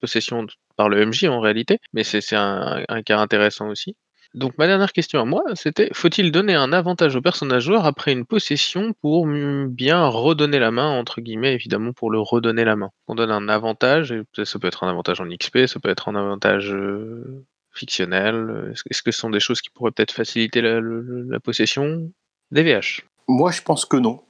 [0.00, 3.96] possession par le MJ en réalité, mais c'est un, cas intéressant aussi.
[4.32, 8.12] Donc ma dernière question à moi, c'était faut-il donner un avantage au personnage joueur après
[8.12, 12.90] une possession pour bien redonner la main, entre guillemets, évidemment pour le redonner la main?
[13.08, 15.90] On donne un avantage, et ça ça peut être un avantage en XP, ça peut
[15.90, 18.34] être un avantage euh, fictionnel.
[18.34, 22.10] euh, Est-ce que ce sont des choses qui pourraient peut-être faciliter la, possession
[22.52, 23.02] DVH.
[23.28, 24.20] Moi, je pense que non.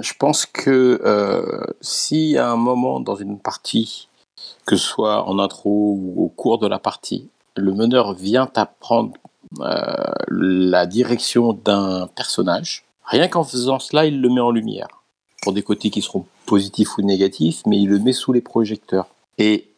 [0.00, 4.08] Je pense que euh, si à un moment dans une partie,
[4.66, 9.12] que ce soit en intro ou au cours de la partie, le meneur vient t'apprendre
[9.60, 9.94] euh,
[10.28, 14.88] la direction d'un personnage, rien qu'en faisant cela, il le met en lumière.
[15.42, 19.06] Pour des côtés qui seront positifs ou négatifs, mais il le met sous les projecteurs.
[19.38, 19.73] Et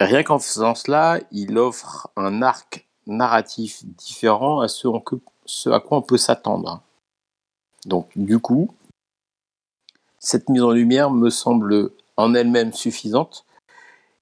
[0.00, 4.88] rien qu'en faisant cela, il offre un arc narratif différent à ce,
[5.68, 6.82] à quoi on peut s'attendre.
[7.84, 8.70] Donc, du coup,
[10.18, 13.46] cette mise en lumière me semble en elle-même suffisante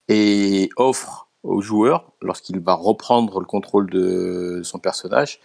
[0.09, 5.41] et offre au joueur, lorsqu'il va reprendre le contrôle de son personnage,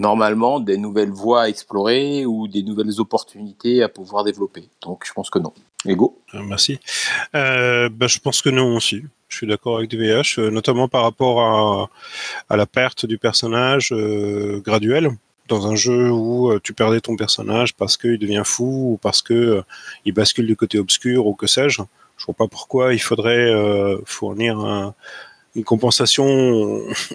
[0.00, 4.68] normalement des nouvelles voies à explorer ou des nouvelles opportunités à pouvoir développer.
[4.82, 5.52] Donc, je pense que non.
[5.86, 6.78] Ego Euh, Merci.
[7.34, 9.02] Euh, bah, je pense que non aussi.
[9.28, 11.88] Je suis d'accord avec DVH, euh, notamment par rapport
[12.48, 15.10] à, la perte du personnage euh, graduelle
[15.48, 19.62] dans un jeu où tu perdais ton personnage parce qu'il devient fou ou parce que
[20.04, 21.82] il bascule du côté obscur ou que sais-je.
[22.18, 23.52] Je vois pas pourquoi il faudrait
[24.04, 24.94] fournir un-
[25.56, 26.26] une compensation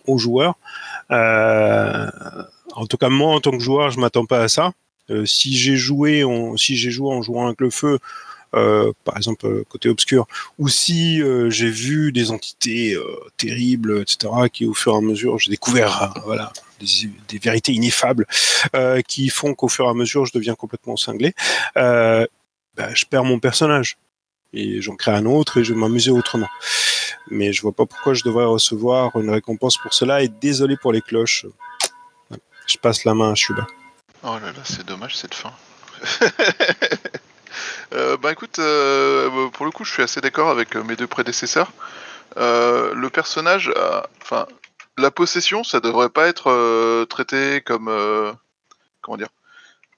[0.06, 0.56] aux joueurs.
[2.76, 4.74] En tout cas, moi, en tant que joueur, je m'attends pas à ça.
[5.10, 8.00] Euh, si j'ai joué, en, si j'ai joué en jouant avec le feu,
[8.56, 13.04] euh, par exemple euh, côté obscur, ou si euh, j'ai vu des entités euh,
[13.38, 17.74] terribles, etc., qui au fur et à mesure, j'ai découvert euh, voilà des, des vérités
[17.74, 18.26] ineffables
[19.08, 21.34] qui font qu'au fur et à mesure, je deviens complètement cinglé.
[21.76, 23.98] Bah, je perds mon personnage
[24.54, 26.50] et j'en crée un autre et je vais m'amuser autrement.
[27.30, 30.24] Mais je vois pas pourquoi je devrais recevoir une récompense pour cela.
[30.24, 31.46] Et désolé pour les cloches.
[32.68, 33.68] Je passe la main à Shuba.
[34.24, 35.54] Oh là là, c'est dommage cette fin.
[37.94, 41.08] Euh, bah écoute, euh, pour le coup, je suis assez d'accord avec euh, mes deux
[41.08, 41.72] prédécesseurs.
[42.36, 43.72] Le personnage,
[44.22, 44.46] enfin,
[44.98, 47.90] la possession, ça devrait pas être traité comme,
[49.02, 49.30] comment dire,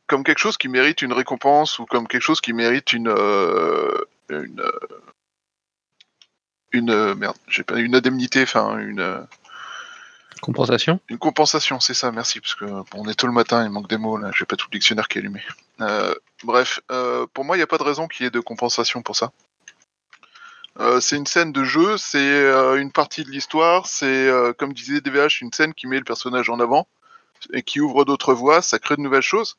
[0.06, 3.10] comme quelque chose qui mérite une récompense ou comme quelque chose qui mérite une,
[4.30, 4.64] une,
[6.74, 9.26] une merde, j'ai pas une indemnité, enfin une.
[10.42, 13.70] Compensation Une compensation, c'est ça, merci, parce que bon, on est tôt le matin, il
[13.70, 15.42] manque des mots, là, j'ai pas tout le dictionnaire qui est allumé.
[15.82, 18.40] Euh, bref, euh, pour moi, il n'y a pas de raison qu'il y ait de
[18.40, 19.32] compensation pour ça.
[20.80, 25.42] Euh, c'est une scène de jeu, c'est une partie de l'histoire, c'est, comme disait DVH,
[25.42, 26.88] une scène qui met le personnage en avant
[27.54, 29.58] et qui ouvre d'autres voies, ça crée de nouvelles choses.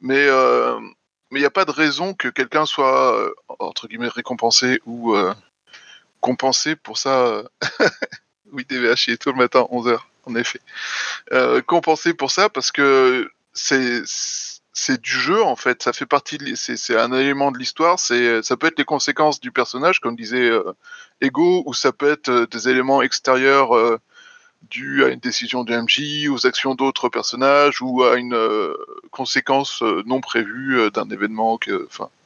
[0.00, 5.16] Mais il n'y a pas de raison que quelqu'un soit, entre guillemets, récompensé ou
[6.20, 7.42] compensé pour ça.
[8.52, 10.60] oui, DVH, il est tôt le matin, 11h, en effet.
[11.32, 12.48] Euh, compensé pour ça?
[12.48, 14.02] Parce que c'est
[14.72, 18.42] c'est du jeu en fait, ça fait partie de c'est un élément de l'histoire, c'est
[18.42, 20.72] ça peut être les conséquences du personnage comme disait euh,
[21.20, 23.98] Ego ou ça peut être euh, des éléments extérieurs euh,
[24.70, 28.36] dus à une décision du MJ, aux actions d'autres personnages ou à une
[29.10, 31.58] conséquence non prévue d'un événement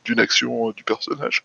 [0.05, 1.45] d'une action du personnage.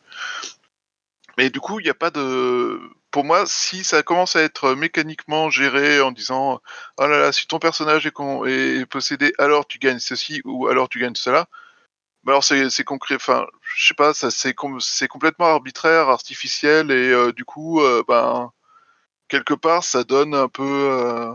[1.38, 2.82] Mais du coup, il n'y a pas de.
[3.12, 6.62] Pour moi, si ça commence à être mécaniquement géré en disant
[6.98, 10.67] Oh là là, si ton personnage est, con- est possédé, alors tu gagnes ceci ou
[10.67, 11.48] alors tu gagnes cela.
[12.24, 13.15] bah alors c'est concret.
[13.15, 17.82] Enfin, je sais pas, ça c'est com- c'est complètement arbitraire, artificiel et euh, du coup,
[17.82, 18.52] euh, ben
[19.30, 21.34] quelque part, ça donne un peu euh,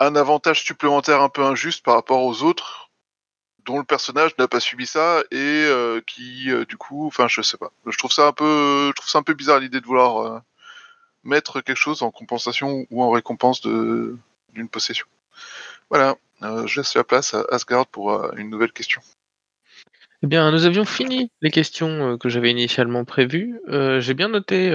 [0.00, 2.81] un avantage supplémentaire un peu injuste par rapport aux autres
[3.64, 7.42] dont le personnage n'a pas subi ça et euh, qui euh, du coup, enfin je
[7.42, 7.70] sais pas.
[7.86, 10.38] Je trouve ça un peu, je trouve ça un peu bizarre l'idée de vouloir euh,
[11.24, 14.16] mettre quelque chose en compensation ou en récompense de
[14.52, 15.06] d'une possession.
[15.88, 19.00] Voilà, je laisse la place à Asgard pour une nouvelle question.
[20.22, 23.58] Eh bien, nous avions fini les questions que j'avais initialement prévues.
[23.68, 24.70] J'ai bien noté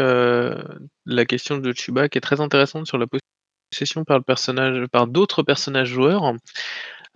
[1.06, 3.06] la question de Chuba qui est très intéressante sur la
[3.71, 6.34] possession par le personnage, par d'autres personnages joueurs.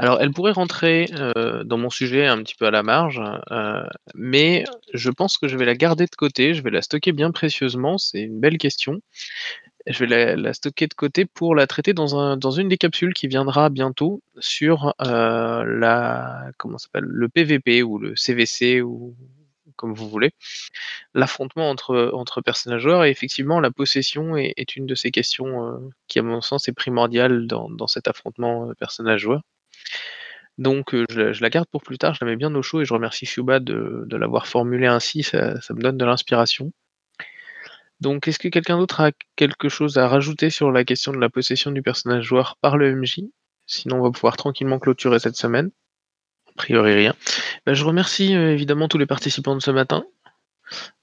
[0.02, 3.22] Alors, elle pourrait rentrer euh, dans mon sujet un petit peu à la marge,
[3.52, 3.84] euh,
[4.16, 4.64] mais
[4.96, 6.56] je pense que je vais la garder de côté.
[6.56, 8.00] Je vais la stocker bien précieusement.
[8.00, 9.00] C'est une belle question.
[9.86, 13.14] Je vais la, stocker de côté pour la traiter dans, un, dans une des capsules
[13.14, 19.16] qui viendra bientôt sur euh, la comment s'appelle le PVP ou le CVC ou
[19.76, 20.32] comme vous voulez,
[21.14, 26.20] l'affrontement entre, entre personnages joueurs et effectivement la possession est, une de ces questions qui
[26.20, 29.42] à mon sens est primordiale dans, dans cet affrontement personnage joueur.
[30.58, 32.94] Donc je, la garde pour plus tard, je la mets bien au chaud et je
[32.94, 36.72] remercie Fiuba de, l'avoir formulée ainsi, ça, me donne de l'inspiration.
[38.00, 41.30] Donc est-ce que quelqu'un d'autre a quelque chose à rajouter sur la question de la
[41.30, 43.22] possession du personnage joueur par le MJ
[43.68, 45.72] Sinon on va pouvoir tranquillement clôturer cette semaine.
[46.48, 47.16] A priori rien.
[47.66, 50.04] Ben, je remercie évidemment tous les participants de ce matin.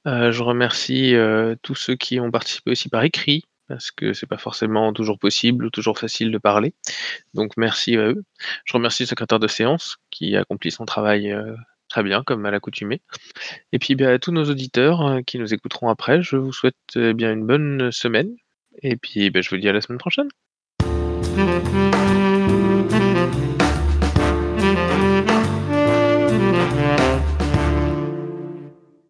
[0.04, 1.14] Je remercie
[1.62, 5.66] tous ceux qui ont participé aussi par écrit, parce que c'est pas forcément toujours possible
[5.66, 6.74] ou toujours facile de parler.
[7.34, 8.24] Donc merci à eux.
[8.64, 11.54] Je remercie le secrétaire de séance qui accomplit son travail euh,
[11.88, 13.00] très bien, comme à l'accoutumée.
[13.72, 16.74] Et puis ben, à tous nos auditeurs euh, qui nous écouteront après, je vous souhaite
[16.96, 18.34] euh, bien une bonne semaine.
[18.82, 20.28] Et puis ben, je vous dis à la semaine prochaine.